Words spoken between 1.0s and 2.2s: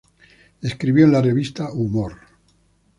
en la revista Humor.